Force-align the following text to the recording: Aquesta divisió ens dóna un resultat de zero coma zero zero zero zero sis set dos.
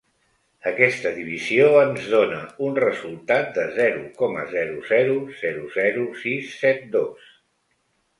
Aquesta 0.69 1.09
divisió 1.17 1.65
ens 1.81 2.07
dóna 2.13 2.39
un 2.67 2.79
resultat 2.83 3.51
de 3.57 3.65
zero 3.75 4.01
coma 4.21 4.47
zero 4.55 4.79
zero 4.93 5.19
zero 5.43 5.67
zero 5.77 6.07
sis 6.23 6.57
set 6.63 6.81
dos. 6.97 7.29